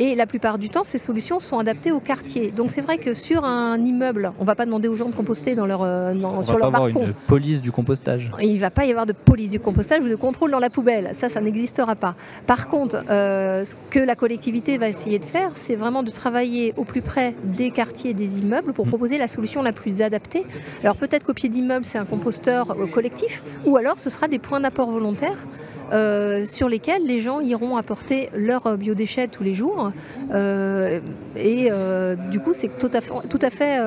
Et 0.01 0.15
la 0.15 0.27
plupart 0.27 0.59
du 0.59 0.69
temps, 0.69 0.85
ces 0.85 0.99
solutions 0.99 1.39
sont 1.39 1.59
adaptées 1.59 1.93
au 1.93 2.01
quartier. 2.01 2.51
Donc 2.51 2.71
c'est 2.71 2.81
vrai 2.81 2.97
que 2.99 3.15
sur 3.15 3.45
un 3.45 3.79
immeuble, 3.79 4.33
on 4.39 4.43
ne 4.43 4.47
va 4.47 4.55
pas 4.55 4.65
demander 4.65 4.89
aux 4.89 4.95
gens 4.95 5.09
de 5.09 5.15
composter 5.15 5.55
dans 5.55 5.67
leur, 5.67 5.83
euh, 5.83 6.15
dans- 6.15 6.37
On 6.37 6.41
sur 6.41 6.53
va 6.53 6.53
pas 6.55 6.59
leur 6.59 6.67
avoir 6.69 6.83
balcon. 6.85 7.05
une 7.07 7.13
police 7.13 7.61
du 7.61 7.71
compostage. 7.71 8.31
Et 8.41 8.47
il 8.47 8.55
ne 8.55 8.61
va 8.61 8.71
pas 8.71 8.85
y 8.87 8.91
avoir 8.91 9.07
de 9.07 9.13
police 9.13 9.51
du 9.51 9.61
compostage 9.61 10.01
ou 10.03 10.09
de 10.09 10.17
contrôle 10.17 10.51
dans 10.51 10.59
la 10.59 10.71
poubelle. 10.71 11.13
Ça, 11.17 11.29
ça 11.29 11.41
n'existera 11.41 11.95
pas. 11.95 12.15
Par 12.47 12.69
contre, 12.69 13.05
euh, 13.11 13.65
ce 13.65 13.75
que 13.91 13.99
la 14.01 14.15
collectivité 14.17 14.79
va 14.79 14.89
essayer 14.89 15.19
de 15.19 15.25
faire, 15.25 15.53
c'est 15.57 15.77
vraiment 15.77 16.03
de 16.03 16.11
travailler 16.11 16.73
au 16.79 16.85
plus 16.85 17.03
près 17.03 17.35
des 17.45 17.71
quartiers, 17.71 18.15
des 18.15 18.41
immeubles, 18.41 18.73
pour 18.73 18.87
Mm. 18.87 18.91
proposer 18.91 19.19
la 19.19 19.29
solution 19.29 19.63
la 19.63 19.73
plus 19.73 20.01
adaptée. 20.01 20.45
Alors 20.83 20.97
peut-être 20.97 21.25
qu'au 21.25 21.35
pied 21.35 21.49
d'immeuble, 21.49 21.85
c'est 21.85 21.99
un 21.99 22.05
composteur 22.07 22.71
euh, 22.73 22.87
collectif, 22.87 23.43
ou 23.67 23.77
alors 23.77 23.99
ce 23.99 24.09
sera 24.11 24.27
des 24.27 24.39
points 24.39 24.61
d'apport 24.61 24.91
volontaires. 24.91 25.37
Euh, 25.93 26.47
sur 26.47 26.69
lesquels 26.69 27.07
les 27.07 27.21
gens 27.21 27.41
iront 27.41 27.77
apporter 27.77 28.29
leurs 28.37 28.77
biodéchets 28.77 29.29
tous 29.29 29.43
les 29.43 29.55
jours. 29.55 29.91
Euh, 30.35 31.01
et 31.37 31.69
euh, 31.71 32.15
du 32.31 32.41
coup, 32.41 32.53
c'est 32.55 32.79
tout 32.79 32.91
à 32.93 33.01
fait, 33.01 33.13
tout 33.29 33.39
à 33.43 33.51
fait 33.51 33.79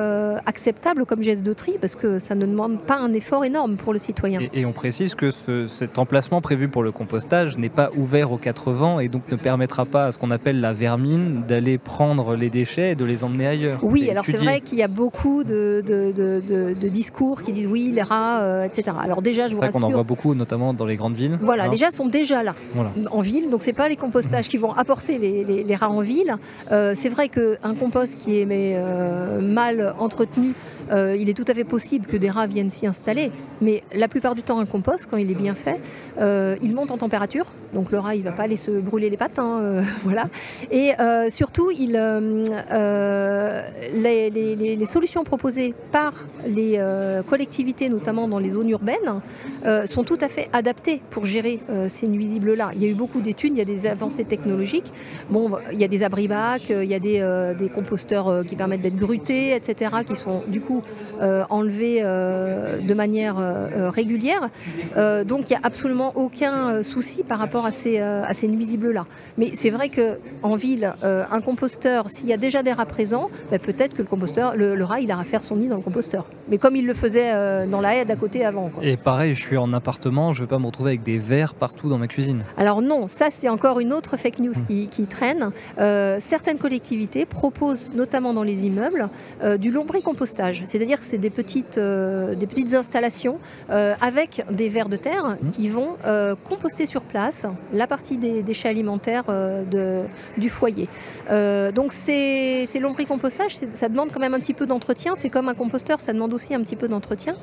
acceptable 0.46 1.06
comme 1.06 1.22
geste 1.22 1.44
de 1.44 1.52
tri 1.52 1.74
parce 1.80 1.94
que 1.94 2.18
ça 2.18 2.34
ne 2.34 2.46
demande 2.46 2.80
pas 2.80 2.96
un 2.96 3.12
effort 3.12 3.44
énorme 3.44 3.76
pour 3.76 3.92
le 3.92 3.98
citoyen. 3.98 4.40
Et, 4.40 4.60
et 4.60 4.66
on 4.66 4.72
précise 4.72 5.14
que 5.14 5.30
ce- 5.30 5.66
cet 5.66 5.98
emplacement 5.98 6.40
prévu 6.40 6.68
pour 6.68 6.82
le 6.82 6.92
compostage 6.92 7.56
n'est 7.58 7.68
pas 7.68 7.90
ouvert 7.96 8.32
aux 8.32 8.38
quatre 8.38 8.70
vents 8.72 9.00
et 9.00 9.08
donc 9.08 9.22
ne 9.30 9.36
permettra 9.36 9.84
pas 9.86 10.06
à 10.06 10.12
ce 10.12 10.18
qu'on 10.18 10.30
appelle 10.30 10.60
la 10.60 10.72
vermine 10.72 11.42
d'aller 11.46 11.78
prendre 11.78 12.34
les 12.36 12.50
déchets 12.50 12.92
et 12.92 12.94
de 12.94 13.04
les 13.04 13.24
emmener 13.24 13.46
ailleurs. 13.46 13.78
Oui, 13.82 14.10
alors 14.10 14.24
c'est 14.24 14.32
vrai 14.36 14.60
qu'il 14.60 14.78
y 14.78 14.82
a 14.82 14.88
beaucoup 14.88 15.44
de, 15.44 15.82
de- 15.86 16.12
de- 16.12 16.40
de- 16.40 16.72
de 16.74 16.88
discours 16.88 17.42
qui 17.42 17.52
disent 17.52 17.66
oui, 17.66 17.92
les 17.94 18.02
rats, 18.02 18.64
etc. 18.66 18.92
Alors 19.02 19.22
déjà, 19.22 19.44
je 19.44 19.48
C'est 19.48 19.54
vous 19.54 19.60
vrai 19.60 19.70
qu'on 19.70 19.78
en 19.82 19.86
rassure, 19.86 19.96
voit 19.98 20.04
beaucoup, 20.04 20.34
notamment 20.34 20.72
dans 20.74 20.86
les 20.86 20.96
grandes 20.96 21.14
villes. 21.14 21.38
voilà, 21.40 21.64
hein. 21.64 21.70
gens 21.70 21.90
sont 21.96 22.06
déjà 22.06 22.42
là 22.42 22.54
Voilà. 22.74 22.90
en 23.10 23.20
ville, 23.20 23.50
donc 23.50 23.62
c'est 23.62 23.72
pas 23.82 23.88
les 23.88 23.96
compostages 23.96 24.48
qui 24.48 24.58
vont 24.58 24.72
apporter 24.72 25.18
les, 25.18 25.44
les- 25.44 25.64
les 25.64 25.76
rats 25.76 25.90
en 25.90 26.00
ville. 26.02 26.32
Euh, 26.72 26.94
c'est 27.00 27.08
vrai 27.08 27.28
qu'un 27.28 27.74
compost 27.78 28.16
qui 28.18 28.40
est 28.40 28.46
mais, 28.46 28.74
euh, 28.76 29.40
mal 29.40 29.94
entretenu, 29.98 30.52
euh, 30.90 31.16
il 31.18 31.28
est 31.28 31.34
tout 31.34 31.44
à 31.48 31.54
fait 31.54 31.64
possible 31.64 32.06
que 32.06 32.16
des 32.16 32.30
rats 32.30 32.46
viennent 32.46 32.70
s'y 32.70 32.86
installer. 32.86 33.32
Mais 33.60 33.82
la 33.94 34.08
plupart 34.08 34.34
du 34.34 34.42
temps, 34.42 34.58
un 34.58 34.66
compost, 34.66 35.06
quand 35.10 35.16
il 35.16 35.30
est 35.30 35.34
bien 35.34 35.54
fait, 35.54 35.80
euh, 36.18 36.56
il 36.62 36.74
monte 36.74 36.90
en 36.90 36.98
température. 36.98 37.46
Donc 37.72 37.90
le 37.90 37.98
rat, 37.98 38.14
il 38.14 38.22
va 38.22 38.32
pas 38.32 38.42
aller 38.44 38.56
se 38.56 38.70
brûler 38.70 39.10
les 39.10 39.16
pattes, 39.16 39.38
hein, 39.38 39.58
euh, 39.60 39.82
voilà. 40.04 40.28
Et 40.70 40.92
surtout, 41.30 41.70
les, 41.70 41.96
solutions 44.86 45.24
proposées 45.24 45.74
par 45.90 46.12
les 46.46 46.80
collectivités, 47.28 47.88
notamment 47.88 48.28
dans 48.28 48.38
les 48.38 48.50
zones 48.50 48.68
urbaines, 48.68 49.20
sont 49.86 50.04
tout 50.04 50.18
à 50.20 50.28
fait 50.28 50.48
adaptées 50.52 51.00
pour 51.10 51.26
gérer 51.26 51.60
ces 51.88 52.06
nuisibles-là. 52.06 52.70
Il 52.74 52.82
y 52.82 52.86
a 52.86 52.88
eu 52.90 52.94
beaucoup 52.94 53.20
d'études, 53.20 53.52
il 53.52 53.58
y 53.58 53.62
a 53.62 53.64
des 53.64 53.86
avancées 53.86 54.24
technologiques. 54.24 54.92
Bon, 55.30 55.50
il 55.72 55.78
y 55.78 55.84
a 55.84 55.88
des 55.88 56.02
abri-bacs, 56.02 56.70
il 56.70 56.84
y 56.84 56.94
a 56.94 56.98
des, 56.98 57.54
des 57.58 57.68
composteurs 57.68 58.44
qui 58.46 58.54
permettent 58.56 58.82
d'être 58.82 58.96
grutés, 58.96 59.54
etc., 59.54 59.90
qui 60.06 60.16
sont 60.16 60.44
du 60.46 60.60
coup 60.60 60.75
euh, 61.20 61.44
enlevés 61.50 62.00
euh, 62.02 62.78
de 62.78 62.94
manière 62.94 63.36
euh, 63.38 63.90
régulière. 63.90 64.48
Donc 64.96 65.50
il 65.50 65.52
n'y 65.52 65.56
a 65.56 65.60
absolument 65.62 66.12
aucun 66.14 66.82
souci 66.82 67.22
par 67.22 67.38
rapport 67.38 67.66
à 67.66 67.72
ces, 67.72 67.98
à 67.98 68.32
ces 68.34 68.48
nuisibles-là. 68.48 69.06
Mais 69.38 69.52
c'est 69.54 69.70
vrai 69.70 69.90
qu'en 69.90 70.56
ville, 70.56 70.92
un 71.02 71.40
composteur, 71.40 72.08
s'il 72.08 72.28
y 72.28 72.32
a 72.32 72.36
déjà 72.36 72.62
des 72.62 72.72
rats 72.72 72.86
présents, 72.86 73.30
ben, 73.50 73.58
peut-être 73.58 73.94
que 73.94 74.02
le 74.02 74.08
composteur, 74.08 74.56
le, 74.56 74.74
le 74.74 74.84
rat, 74.84 75.00
il 75.00 75.08
ira 75.08 75.24
faire 75.24 75.42
son 75.42 75.56
nid 75.56 75.68
dans 75.68 75.76
le 75.76 75.82
composteur. 75.82 76.24
Mais 76.50 76.58
comme 76.58 76.76
il 76.76 76.86
le 76.86 76.94
faisait 76.94 77.32
dans 77.66 77.80
la 77.80 77.96
haie 77.96 78.04
d'à 78.04 78.16
côté 78.16 78.44
avant. 78.44 78.68
quoi. 78.68 78.84
Et 78.84 78.96
pareil, 78.96 79.34
je 79.34 79.40
suis 79.40 79.56
en 79.56 79.72
appartement, 79.72 80.32
je 80.32 80.40
ne 80.40 80.42
veux 80.42 80.48
pas 80.48 80.58
me 80.58 80.66
retrouver 80.66 80.90
avec 80.90 81.02
des 81.02 81.18
verres 81.18 81.54
partout 81.54 81.88
dans 81.88 81.98
ma 81.98 82.08
cuisine. 82.08 82.44
Alors 82.56 82.82
non, 82.82 83.08
ça 83.08 83.28
c'est 83.36 83.48
encore 83.48 83.80
une 83.80 83.92
autre 83.92 84.16
fake 84.16 84.38
news 84.38 84.54
qui, 84.68 84.88
qui 84.88 85.04
traîne. 85.04 85.50
Euh, 85.78 86.18
certaines 86.20 86.58
collectivités 86.58 87.26
proposent, 87.26 87.88
notamment 87.94 88.32
dans 88.32 88.42
les 88.42 88.66
immeubles, 88.66 89.08
euh, 89.42 89.56
du 89.56 89.70
lombricompostage. 89.70 90.64
C'est-à-dire 90.66 91.00
que 91.00 91.06
c'est 91.06 91.18
des 91.18 91.30
petites, 91.30 91.78
des 91.78 92.46
petites 92.46 92.74
installations 92.74 93.38
avec 93.68 94.44
des 94.50 94.68
vers 94.68 94.88
de 94.88 94.96
terre 94.96 95.36
mmh. 95.40 95.48
qui 95.50 95.68
vont 95.68 95.96
composter 96.44 96.86
sur 96.86 97.02
place 97.02 97.46
la 97.72 97.86
partie 97.86 98.16
des 98.16 98.42
déchets 98.42 98.68
alimentaires 98.68 99.24
de, 99.26 100.02
du 100.36 100.50
foyer. 100.50 100.88
donc 101.74 101.92
c'est 101.92 102.66
l'ombricompostage, 102.80 103.56
ça 103.74 103.88
demande 103.88 104.10
quand 104.12 104.20
même 104.20 104.34
un 104.34 104.40
petit 104.40 104.54
peu 104.54 104.66
d'entretien. 104.66 105.14
C'est 105.16 105.30
comme 105.30 105.48
un 105.48 105.54
composteur, 105.54 106.00
ça 106.00 106.12
demande 106.12 106.32
aussi 106.32 106.54
un 106.54 106.60
petit 106.60 106.76
peu 106.76 106.88
d'entretien 106.88 107.34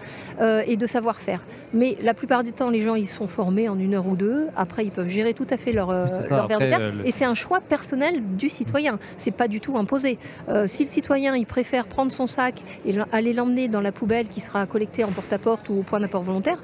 et 0.41 0.77
de 0.77 0.87
savoir-faire. 0.87 1.41
Mais 1.73 1.97
la 2.01 2.13
plupart 2.13 2.43
du 2.43 2.53
temps, 2.53 2.69
les 2.69 2.81
gens 2.81 2.95
ils 2.95 3.09
sont 3.09 3.27
formés 3.27 3.69
en 3.69 3.77
une 3.79 3.95
heure 3.95 4.07
ou 4.07 4.15
deux. 4.15 4.47
Après, 4.55 4.85
ils 4.85 4.91
peuvent 4.91 5.09
gérer 5.09 5.33
tout 5.33 5.47
à 5.49 5.57
fait 5.57 5.71
leur, 5.71 5.91
leur 5.91 6.47
verre 6.47 6.59
de 6.59 6.69
terre. 6.69 6.93
Et 7.05 7.11
c'est 7.11 7.25
un 7.25 7.35
choix 7.35 7.59
personnel 7.61 8.23
du 8.23 8.49
citoyen. 8.49 8.99
C'est 9.17 9.31
pas 9.31 9.47
du 9.47 9.59
tout 9.59 9.77
imposé. 9.77 10.17
Euh, 10.49 10.67
si 10.67 10.83
le 10.83 10.89
citoyen 10.89 11.35
il 11.35 11.45
préfère 11.45 11.87
prendre 11.87 12.11
son 12.11 12.27
sac 12.27 12.55
et 12.85 12.93
aller 13.13 13.31
l'emmener 13.31 13.67
dans 13.67 13.81
la 13.81 13.91
poubelle 13.91 14.27
qui 14.27 14.41
sera 14.41 14.65
collectée 14.65 15.03
en 15.03 15.11
porte-à-porte 15.11 15.69
ou 15.69 15.79
au 15.79 15.83
point 15.83 15.99
d'apport 15.99 16.23
volontaire, 16.23 16.57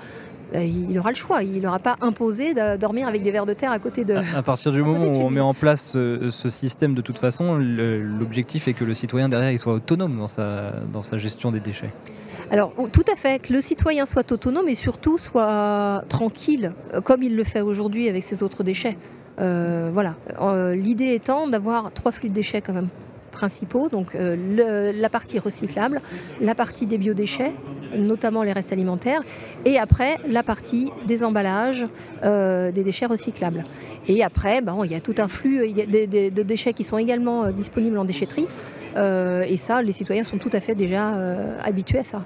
euh, 0.56 0.64
il 0.64 0.98
aura 0.98 1.12
le 1.12 1.16
choix. 1.16 1.44
Il 1.44 1.62
n'aura 1.62 1.80
pas 1.80 1.96
imposé 2.02 2.54
de 2.54 2.76
dormir 2.76 3.08
avec 3.08 3.24
des 3.24 3.32
verres 3.32 3.46
de 3.46 3.54
terre 3.54 3.72
à 3.72 3.80
côté 3.80 4.04
de. 4.04 4.16
À, 4.36 4.42
partir 4.42 4.72
du 4.72 4.82
moment 4.82 5.06
où 5.06 5.22
on 5.22 5.30
met 5.30 5.40
en 5.40 5.54
place 5.54 5.92
ce, 5.94 6.50
système, 6.50 6.96
de 6.96 7.02
toute 7.02 7.20
façon, 7.20 7.58
l'objectif 7.58 8.68
est 8.68 8.74
que 8.74 8.84
le 8.84 8.94
citoyen 8.94 9.30
derrière 9.30 9.52
il 9.52 9.60
soit 9.60 9.74
autonome 9.74 10.18
dans 10.18 10.28
sa, 10.28 10.74
dans 10.92 11.04
sa 11.04 11.18
gestion 11.18 11.52
des 11.52 11.60
déchets. 11.60 11.92
Alors 12.52 12.74
tout 12.92 13.06
à 13.12 13.16
fait, 13.16 13.40
que 13.40 13.54
le 13.54 13.62
citoyen 13.62 14.06
soit 14.06 14.32
autonome 14.32 14.68
et 14.68 14.76
surtout 14.76 15.20
soit 15.20 16.04
tranquille, 16.10 16.74
euh, 16.94 17.02
comme 17.02 17.22
il 17.22 17.36
le 17.36 17.44
fait 17.44 17.62
aujourd'hui 17.62 18.10
avec 18.10 18.24
ses 18.24 18.42
autres 18.42 18.64
déchets. 18.64 18.98
Euh, 19.40 19.90
voilà. 19.94 20.16
Euh, 20.42 20.76
l'idée 20.76 21.14
étant 21.14 21.48
d'avoir 21.48 21.92
trois 21.92 22.12
flux 22.12 22.30
de 22.30 22.34
déchets 22.34 22.62
quand 22.62 22.74
même 22.74 22.90
principaux, 23.40 23.90
donc 23.90 24.16
euh, 24.16 24.92
la 24.94 25.10
partie 25.10 25.40
recyclable, 25.40 26.02
la 26.42 26.56
partie 26.56 26.86
des 26.86 26.98
biodéchets, 26.98 27.54
notamment 27.98 28.44
les 28.44 28.54
restes 28.54 28.74
alimentaires, 28.74 29.22
et 29.66 29.80
après 29.80 30.18
la 30.28 30.44
partie 30.44 30.92
des 31.08 31.24
emballages, 31.24 31.86
des 32.24 32.84
déchets 32.84 33.08
recyclables. 33.08 33.64
Et 34.08 34.24
après, 34.24 34.62
bon, 34.62 34.84
il 34.84 34.92
y 34.92 34.96
a 34.96 35.00
tout 35.00 35.16
un 35.18 35.28
flux 35.28 35.74
de 35.74 36.44
déchets 36.44 36.74
qui 36.74 36.84
sont 36.84 36.98
également 36.98 37.52
disponibles 37.52 37.98
en 37.98 38.06
déchetterie. 38.06 38.48
et 38.96 39.58
ça, 39.58 39.82
les 39.82 39.94
citoyens 39.94 40.24
sont 40.24 40.38
tout 40.38 40.52
à 40.54 40.60
fait 40.60 40.76
déjà 40.76 41.16
habitués 41.64 42.00
à 42.00 42.04
ça. 42.04 42.22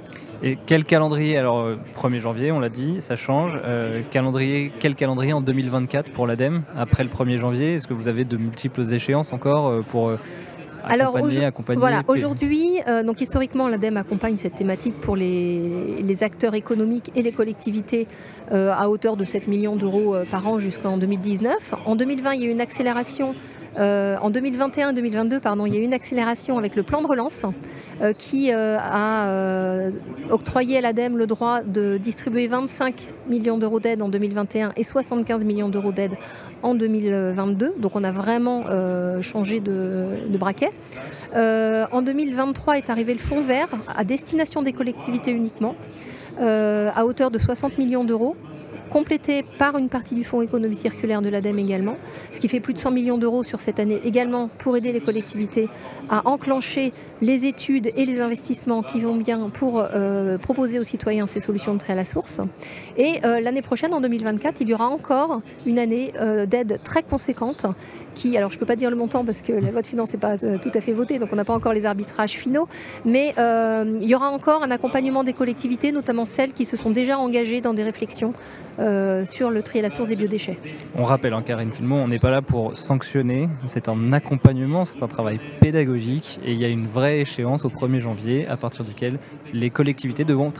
Et 0.46 0.58
quel 0.66 0.84
calendrier 0.84 1.38
Alors, 1.38 1.70
1er 1.96 2.16
euh, 2.16 2.20
janvier, 2.20 2.52
on 2.52 2.60
l'a 2.60 2.68
dit, 2.68 2.98
ça 3.00 3.16
change. 3.16 3.58
Euh, 3.64 4.02
calendrier, 4.12 4.74
quel 4.78 4.94
calendrier 4.94 5.32
en 5.32 5.40
2024 5.40 6.12
pour 6.12 6.28
l'ADEME 6.28 6.64
après 6.76 7.04
le 7.04 7.10
1er 7.10 7.38
janvier? 7.38 7.76
Est-ce 7.76 7.88
que 7.88 7.94
vous 7.94 8.10
avez 8.10 8.26
de 8.26 8.36
multiples 8.36 8.94
échéances 8.94 9.32
encore 9.32 9.68
euh, 9.68 9.82
pour 9.82 10.12
alors 10.84 11.18
voilà, 11.78 12.04
aujourd'hui, 12.08 12.80
donc 13.06 13.22
historiquement, 13.22 13.68
l'ADEME 13.68 13.98
accompagne 13.98 14.38
cette 14.38 14.56
thématique 14.56 15.00
pour 15.02 15.16
les, 15.16 16.18
acteurs 16.22 16.54
économiques 16.54 17.12
et 17.16 17.22
les 17.22 17.32
collectivités 17.32 18.08
à 18.52 18.90
hauteur 18.90 19.18
de 19.18 19.26
7 19.26 19.48
millions 19.48 19.76
d'euros 19.76 20.16
par 20.30 20.48
an 20.48 20.60
jusqu'en 20.60 20.98
2019. 20.98 21.74
En 21.86 21.96
2020, 21.96 22.34
il 22.34 22.42
y 22.42 22.46
a 22.46 22.48
eu 22.48 22.52
une 22.52 22.62
accélération 22.62 23.34
euh, 23.78 24.18
en 24.22 24.30
2021-2022, 24.32 25.40
pardon, 25.40 25.66
il 25.66 25.74
y 25.74 25.78
a 25.78 25.80
eu 25.80 25.84
une 25.84 25.94
accélération 25.94 26.58
avec 26.58 26.76
le 26.76 26.84
plan 26.84 27.02
de 27.02 27.08
relance 27.08 27.42
euh, 28.02 28.14
qui 28.14 28.52
euh, 28.52 28.78
a 28.80 29.28
octroyé 30.30 30.78
à 30.78 30.82
l'ADEME 30.82 31.18
le 31.18 31.28
droit 31.28 31.62
de 31.62 31.98
distribuer 31.98 32.48
25 32.48 32.96
millions 33.28 33.58
d'euros 33.58 33.80
d'aide 33.80 34.02
en 34.02 34.10
2021 34.10 34.74
et 34.76 34.84
75 34.84 35.44
millions 35.46 35.70
d'euros 35.70 35.92
d'aide 35.92 36.14
en 36.62 36.76
2022. 36.76 37.76
Donc 37.80 37.96
on 37.96 38.04
a 38.04 38.12
vraiment 38.12 38.64
changé 39.22 39.60
de, 39.60 40.30
de 40.30 40.38
braquet. 40.38 40.72
en 41.36 42.02
2023 42.02 42.78
est 42.78 42.90
arrivé 42.90 43.14
le 43.14 43.20
fonds 43.20 43.42
vert 43.42 43.68
à 43.96 44.04
destination 44.04 44.62
des 44.62 44.74
collectivités 44.74 45.32
uniquement, 45.32 45.76
à 46.40 47.06
hauteur 47.06 47.32
de 47.32 47.40
60 47.40 47.78
millions 47.78 48.04
d'euros 48.04 48.36
complété 48.90 49.44
par 49.58 49.78
une 49.78 49.90
partie 49.90 50.16
du 50.16 50.24
fonds 50.24 50.42
économie 50.42 50.76
circulaire 50.76 51.22
de 51.22 51.30
l'ADEME 51.30 51.60
également, 51.60 51.98
ce 52.34 52.40
qui 52.40 52.48
fait 52.48 52.60
plus 52.60 52.74
de 52.74 52.80
100 52.80 52.92
millions 52.92 53.18
d'euros 53.18 53.44
sur 53.44 53.62
cette 53.62 53.80
année 53.80 54.00
également 54.04 54.50
pour 54.60 54.78
aider 54.78 54.92
les 54.92 55.02
collectivités 55.02 55.70
à 56.10 56.28
enclencher 56.28 56.94
les 57.22 57.48
études 57.48 57.92
et 57.96 58.06
les 58.06 58.20
investissements 58.20 58.84
qui 58.84 59.00
vont 59.00 59.16
bien 59.16 59.50
pour 59.50 59.84
euh, 59.84 60.38
proposer 60.38 60.80
aux 60.80 60.84
citoyens 60.84 61.28
ces 61.28 61.40
solutions 61.40 61.74
de 61.74 61.80
trait 61.80 61.94
à 61.94 61.96
la 61.96 62.06
source. 62.06 62.40
Et 62.98 63.20
euh, 63.24 63.40
l'année 63.40 63.62
prochaine, 63.62 63.94
en 63.94 64.02
2024, 64.02 64.58
il 64.62 64.70
y 64.70 64.74
aura 64.74 64.88
encore 64.88 65.42
une 65.66 65.80
année 65.80 66.14
euh, 66.20 66.46
d'aide 66.46 66.80
très 66.84 67.04
conséquente 67.04 67.66
qui, 68.14 68.38
alors 68.38 68.52
je 68.52 68.58
ne 68.58 68.60
peux 68.60 68.66
pas 68.66 68.76
dire 68.76 68.90
le 68.90 68.96
montant 68.96 69.26
parce 69.26 69.42
que 69.42 69.52
la 69.52 69.72
loi 69.72 69.82
de 69.82 69.88
finances 69.88 70.14
n'est 70.14 70.20
pas 70.20 70.36
euh, 70.44 70.58
tout 70.58 70.72
à 70.74 70.82
fait 70.82 70.94
votée, 70.94 71.20
donc 71.20 71.30
on 71.32 71.36
n'a 71.36 71.44
pas 71.44 71.54
encore 71.54 71.74
les 71.74 71.86
arbitrages 71.86 72.32
finaux, 72.32 72.68
mais 73.06 73.34
euh, 73.38 73.98
il 74.02 74.08
y 74.08 74.16
aura 74.16 74.30
encore 74.30 74.64
un 74.64 74.72
accompagnement 74.72 75.24
des 75.24 75.34
collectivités, 75.34 75.92
notamment 75.92 76.26
celles 76.26 76.54
qui 76.54 76.66
se 76.66 76.78
sont 76.78 76.92
déjà 76.92 77.18
engagées 77.18 77.62
dans 77.62 77.74
des 77.74 77.84
réflexions 77.84 78.34
euh, 78.80 79.26
sur 79.26 79.52
le 79.52 79.62
tri 79.62 79.80
à 79.80 79.82
la 79.82 79.90
source 79.90 80.10
des 80.10 80.16
biodéchets. 80.16 80.58
On 80.96 81.04
rappelle, 81.04 81.34
hein, 81.34 81.44
Karine 81.46 81.72
Filmon, 81.72 82.04
on 82.04 82.08
n'est 82.08 82.20
pas 82.20 82.32
là 82.32 82.42
pour 82.42 82.76
sanctionner, 82.76 83.50
c'est 83.66 83.90
un 83.90 84.14
accompagnement, 84.14 84.86
c'est 84.86 85.04
un 85.04 85.08
travail 85.08 85.40
pédagogique 85.60 86.40
et 86.46 86.54
il 86.54 86.58
y 86.58 86.66
a 86.66 86.70
une 86.70 86.88
vraie 86.88 87.20
échéance 87.20 87.66
au 87.66 87.70
1er 87.70 88.00
janvier 88.00 88.48
à 88.48 88.58
partir 88.58 88.84
duquel 88.84 89.20
les 89.54 89.70
collectivités 89.70 90.24
devront, 90.24 90.52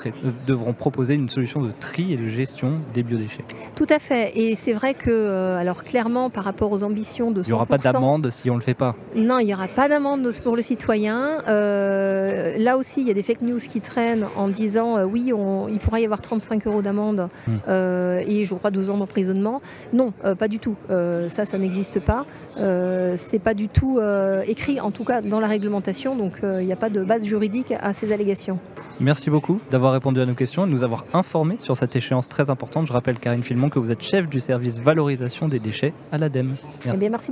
devront 0.48 0.74
proposer 0.74 1.16
une 1.16 1.30
solution 1.30 1.62
de 1.62 1.72
tri 1.72 2.14
et 2.14 2.18
de 2.18 2.28
gestion 2.28 2.74
des 2.94 3.04
biodéchets. 3.04 3.44
Tout 3.76 3.88
à 3.90 4.00
fait, 4.00 4.32
et 4.36 4.56
c'est 4.56 4.74
vrai 4.74 4.94
que, 4.94 5.56
alors 5.56 5.84
clairement, 5.84 6.30
par 6.30 6.44
rapport 6.44 6.72
aux 6.72 6.84
ambitions 6.84 7.32
de 7.32 7.43
il 7.44 7.50
n'y 7.50 7.54
aura 7.54 7.66
pas 7.66 7.78
d'amende 7.78 8.30
si 8.30 8.50
on 8.50 8.54
ne 8.54 8.60
le 8.60 8.64
fait 8.64 8.74
pas. 8.74 8.96
Non, 9.16 9.40
il 9.40 9.46
n'y 9.46 9.54
aura 9.54 9.68
pas 9.68 9.90
d'amende 9.90 10.30
pour 10.44 10.56
le 10.56 10.62
citoyen. 10.62 11.40
Euh, 11.48 12.58
là 12.58 12.78
aussi, 12.78 13.02
il 13.02 13.08
y 13.08 13.12
a 13.12 13.14
des 13.14 13.24
fake 13.24 13.42
news 13.42 13.60
qui 13.60 13.82
traînent 13.82 14.26
en 14.36 14.48
disant 14.48 14.98
euh, 14.98 15.06
oui, 15.06 15.32
il 15.70 15.80
pourrait 15.80 16.02
y 16.02 16.06
avoir 16.06 16.22
35 16.22 16.68
euros 16.68 16.82
d'amende 16.82 17.30
hmm. 17.48 17.52
euh, 17.68 18.22
et 18.26 18.46
je 18.46 18.56
crois 18.56 18.72
deux 18.72 18.90
ans 18.90 18.98
d'emprisonnement. 18.98 19.62
Non, 19.94 20.14
pas 20.38 20.48
du 20.48 20.60
tout. 20.60 20.76
ça, 20.90 21.46
ça 21.46 21.58
n'existe 21.58 22.00
pas. 22.00 22.26
c'est 22.56 23.40
pas 23.40 23.54
du 23.54 23.68
tout 23.68 24.00
écrit, 24.48 24.80
en 24.80 24.92
tout 24.92 25.04
cas 25.04 25.22
dans 25.22 25.40
la 25.40 25.48
réglementation. 25.48 26.16
Donc, 26.16 26.40
il 26.44 26.66
n'y 26.66 26.74
a 26.74 26.78
pas 26.78 26.90
de 26.90 27.04
base 27.04 27.26
juridique 27.26 27.74
à 27.80 27.94
ces 27.94 28.12
allégations. 28.12 28.60
Merci 29.00 29.30
beaucoup 29.30 29.60
d'avoir 29.72 29.94
répondu 29.94 30.22
à 30.22 30.26
nos 30.26 30.36
questions 30.36 30.66
et 30.66 30.68
de 30.68 30.72
nous 30.72 30.84
avoir 30.84 31.06
informés 31.14 31.58
sur 31.60 31.76
cette 31.76 31.96
échéance 31.96 32.30
très 32.30 32.50
importante. 32.50 32.88
Je 32.88 32.94
rappelle, 32.94 33.18
Karine 33.18 33.44
Filmon, 33.44 33.70
que 33.70 33.80
vous 33.80 33.92
êtes 33.92 34.04
chef 34.04 34.30
du 34.30 34.40
service 34.40 34.80
valorisation 34.80 35.48
des 35.48 35.60
déchets 35.60 35.94
à 36.12 36.18
l'ADEME. 36.18 36.56
Merci. 36.86 36.90
Eh 36.94 36.98
bien, 36.98 37.10
merci 37.10 37.32